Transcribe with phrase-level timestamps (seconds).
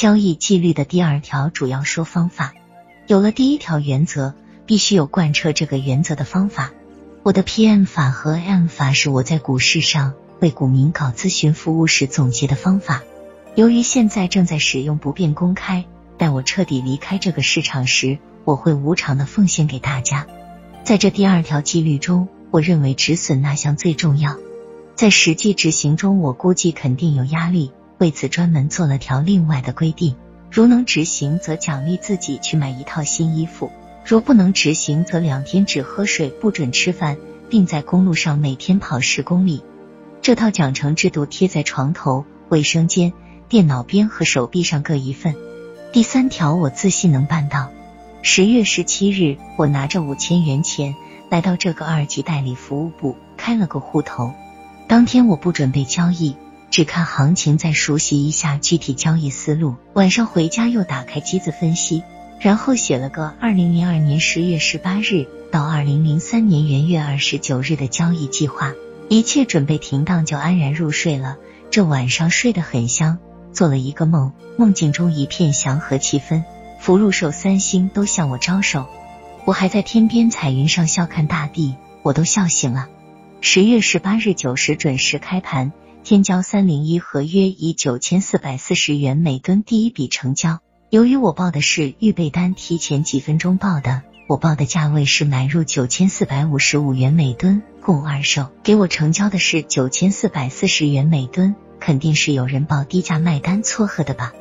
[0.00, 2.54] 交易纪律的第二条主要说方法。
[3.06, 4.32] 有了第一条原则，
[4.64, 6.72] 必须有贯彻这个原则的方法。
[7.22, 13.02] 我的 PM 法和 M 法是我在股市上为股民搞咨询服务时总结的方法。
[13.56, 15.84] 由于现在正在使用，不便公开。
[16.16, 20.26] 待我彻底离开这个市场时，我会无偿的奉献给大家。
[20.82, 24.38] 在这第二条纪律中，我认为止损那项最重要。
[24.94, 27.70] 在实际执行中，我估计肯定有压力，
[28.00, 30.16] 为此专门做了条另外的规定：
[30.50, 33.70] 如能执行，则奖励自己去买一套新衣服；
[34.06, 37.18] 如不能执行，则两天只喝水，不准吃饭，
[37.50, 39.62] 并在公路上每天跑十公里。
[40.22, 43.12] 这套奖惩制度贴在床头、卫生间、
[43.50, 45.34] 电脑边和手臂上各一份。
[45.92, 47.68] 第三条，我自信能办到。
[48.22, 50.96] 十月十七日，我拿着五千元钱
[51.28, 54.32] 来到这个二级代理服务部开了个户头。
[54.88, 56.34] 当天我不准备交易，
[56.70, 59.74] 只看行情，再熟悉一下具体交易思路。
[59.92, 62.04] 晚上回家又打开机子分析，
[62.40, 68.72] 然后写了个二零零二年十月十八日到二零零三年元月二十九日的交易计划。
[69.08, 71.36] 一切准备停当，就安然入睡了。
[71.72, 73.18] 这晚上睡得很香。
[73.52, 76.44] 做了一个梦，梦境中一片祥和气氛，
[76.78, 78.86] 福禄寿三星都向我招手。
[79.44, 82.86] 我还在天边彩云上笑看大地，我都笑醒了。
[83.40, 90.60] 十月十八日九时准时开盘，天骄三零一合约以九千四百四十元每吨第一笔成交。
[90.88, 101.54] 由于我报的是预备单，提前几分钟报的，我报的价位是买入九千四百五十五元每吨，共二手，给我成交的是九千四百四十元每吨。
[101.78, 104.32] 肯定是有人报低价卖单撮合的吧？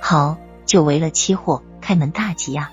[0.00, 2.70] 好，久违了期货，开门大吉呀！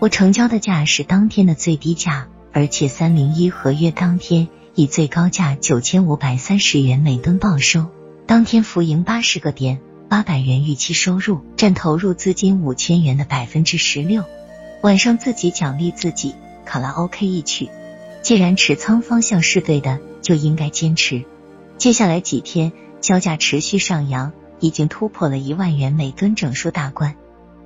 [0.00, 7.86] 我成交的价是当天的最低价，而且三零一合约当天以最高价九千五百三十元每吨报收，
[8.26, 14.24] 当天浮盈八十个点，八百元预期收入，占投入资金五千元的百分之十六。
[14.82, 17.68] 晚上自己奖励自己，卡拉 OK 一曲。
[18.22, 21.24] 既然持仓方向是对的，就应该坚持。
[21.78, 22.72] 接下来几天。
[23.00, 27.16] 交价持续上扬，已经突破了一万元每吨整数大关。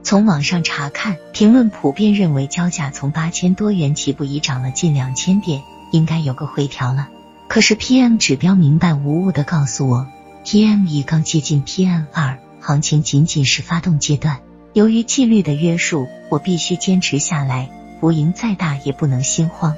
[0.03, 7.09] 从网上查看，评论普遍认为交价从八千多元起步已涨了近两千点，应该有个回调了。
[7.49, 10.07] 可是 PM 指标明白无误的告诉我
[10.45, 14.41] ，PM 一刚接近 PM 二，行情仅仅是发动阶段。
[14.75, 19.75] 由于纪律的约束，我必须坚持下来，浮盈再大也不能心慌。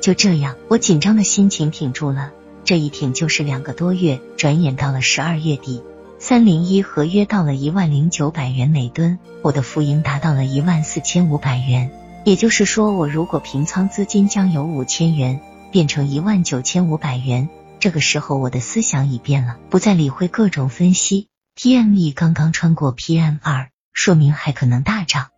[0.00, 2.30] 就这样，我紧张的心情挺住了。
[2.64, 5.82] 这一挺就是两个多月，转眼到了十二月底，
[6.18, 11.90] 三零一合约到了一万零九百元每吨，我的浮盈达到了一万四千五百元。
[12.24, 15.40] 也就是说，我如果平仓资金将由五千元
[15.70, 17.48] 变成一万九千五百元。
[17.80, 21.28] 这个时候，我的思想已变了，不再理会各种分析。
[21.56, 25.28] PME 刚刚穿过 PM 二，说明还可能大涨，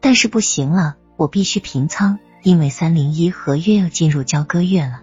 [0.00, 5.02] 但是不行了，我必须平仓，因为三零一合约要进入交割月了。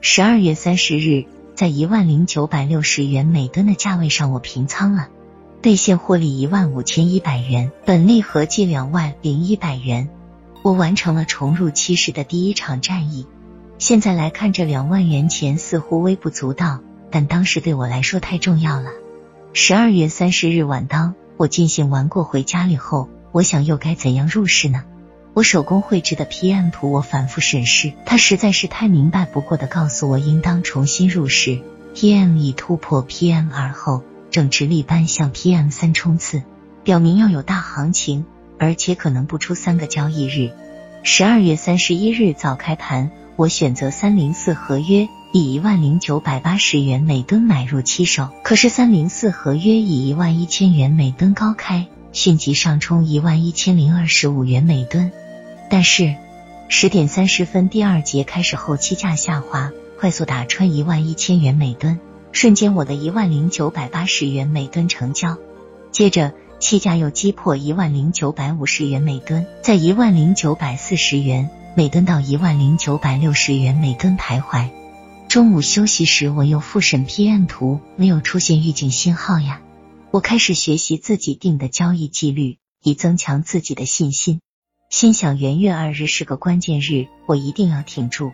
[0.00, 5.08] 十二月三十日，在一万零九百六十元每吨的价位上，我平仓了，
[5.62, 10.08] 兑现获利一万五千一百元，本利合计两万零一百元。
[10.62, 13.26] 我完成了重入期市的第一场战役。
[13.78, 16.80] 现在来看，这两万元钱似乎微不足道，
[17.10, 18.90] 但当时对我来说太重要了。
[19.52, 24.84] 十二月三十日晚当，我尽兴玩过回家里后，我想又该怎样入市呢？
[25.34, 31.60] 我手工绘制的 PM 图，我反复审视，它实在是太明白不过的告诉我，应当重新入市。
[31.94, 36.42] PM 已突破 PM 二后，正直立般向 PM 三冲刺，
[36.84, 38.24] 表明要有大行情，
[38.58, 40.52] 而且可能不出三个交易日。
[41.02, 55.10] 十二月三十一日早开盘，我选择三零四合约，以一万零九百八十元每吨买入七手，可是三零四合约以一万一千元每吨高开，迅即上冲一万一千零二十五元每吨。
[55.68, 56.14] 但是
[56.68, 61.98] 十点三十分，第二节开始后，期价下滑，快速打穿一万一千元每吨，
[62.30, 65.36] 瞬间我的一万零九百八十元每吨成交。
[65.90, 74.68] 接着期价又击破一万零九百五十元每吨，在一万零九百四十元每吨到一万零九百六十元每吨徘徊。
[75.28, 79.60] 中午休息时，我又复审 PM 图，没有出现预警信号呀。
[80.12, 84.40] 我开始学习自己定的交易纪律，以增强自己的信心。
[84.88, 88.30] 心想元月二日是个关键日，我一定要挺住。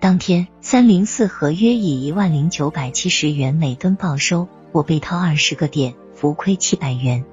[0.00, 7.26] 当天三零四合约以一万零九百七十元每吨报收，我被套二十个点，浮亏七百元。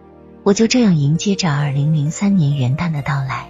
[0.46, 3.50] 我就这样迎接着二零零三年元旦的到来。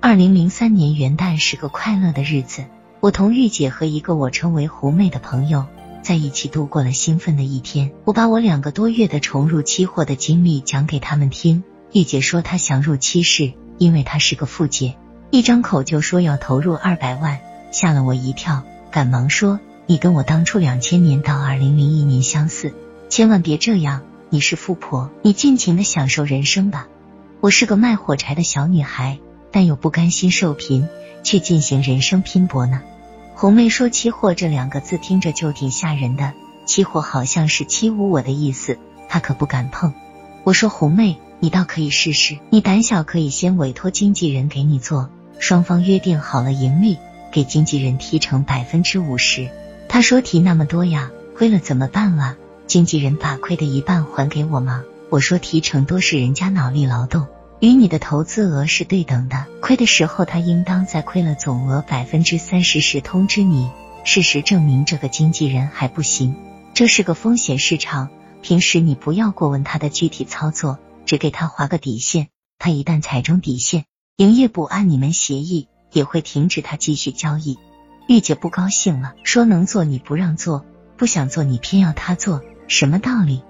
[0.00, 2.64] 二零零三年元旦是个快乐的日子，
[2.98, 5.66] 我同玉姐和一个我称为狐妹的朋友
[6.02, 7.92] 在一起度过了兴奋的一天。
[8.04, 11.62] 我把我两个多月的重入期货的经历讲给他们听。
[11.92, 14.96] 玉姐说她想入期市，因为她是个富姐，
[15.30, 17.38] 一张口就说要投入二百万，
[17.70, 22.74] 吓了我一跳，赶忙说你跟我当初两千年到二零零一年相似，
[23.08, 24.02] 千万别这样。
[24.34, 26.88] 你是富婆，你尽情的享受人生吧。
[27.40, 29.18] 我是个卖火柴的小女孩，
[29.50, 30.88] 但又不甘心受贫，
[31.22, 32.80] 去进行人生拼搏呢。
[33.34, 36.32] 红妹说：“期货这两个字听着就挺吓人的，
[36.64, 39.92] 期货好像是欺侮我的意思，她可不敢碰。”
[40.44, 46.96] 我说：“红妹，你倒可以试试，你胆小可以先委托经纪人给你做，双方约定好了盈利，
[47.30, 49.50] 给经纪人提成百分之五十。”
[49.90, 54.84] 她说：“提那么多呀，亏了怎么办啊？”经纪人把亏的一半还给我吗？
[55.10, 57.26] 我说提成多是人家脑力劳动，
[57.60, 59.46] 与你的投资额是对等的。
[59.60, 63.70] 亏的时候他应当在亏了总额百分之三十时通知你。
[64.04, 66.34] 事实证明这个经纪人还不行，
[66.74, 68.08] 这是个风险市场。
[68.40, 72.28] 平时你不要过问他的具体操作，只给他划个底线。
[72.58, 73.84] 他一旦踩中底线，
[74.16, 77.58] 营业不按你们协议，也会停止他继续交易。
[78.08, 80.64] 玉姐不高兴了，说能做你不让做，
[80.96, 82.42] 不想做你偏要他做。
[82.72, 83.42] 什么道理？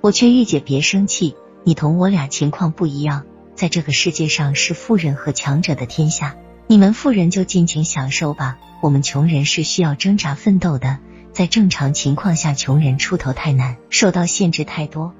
[0.00, 1.34] 我劝玉姐别生气，
[1.64, 3.26] 你同我俩情况不一样，
[3.56, 6.36] 在这个世界上是富人和强者的天下，
[6.68, 10.98] 你们富人就尽情享受吧，我们穷人是需要挣扎奋斗的，
[11.32, 15.12] 在正常情况下，穷人出头太难，受到限制太多。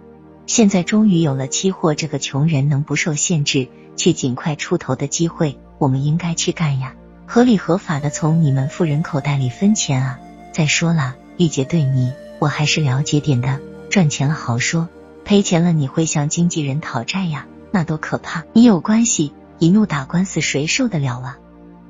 [0.46, 3.66] 现在终于有了期货这个穷人能不受限制，
[3.96, 6.94] 去尽快出头的机会，我们应该去干呀，
[7.26, 10.20] 合理合法的从你们富人口袋里分钱啊！
[10.52, 12.12] 再说了，玉姐对你。
[12.38, 14.88] 我还是了解点的，赚钱了好说，
[15.24, 18.44] 赔钱了你会向经纪人讨债呀，那多可怕！
[18.52, 21.38] 你有关系，一怒打官司谁受得了啊？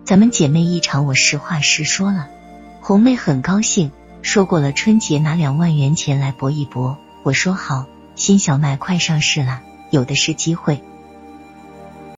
[0.05, 2.29] 咱们姐妹一场，我实话实说了。
[2.81, 3.93] 红妹很高兴，
[4.23, 6.97] 说过了春节拿两万元钱来搏一搏。
[7.23, 7.85] 我说好，
[8.15, 9.61] 新小麦快上市了，
[9.91, 10.83] 有的是机会。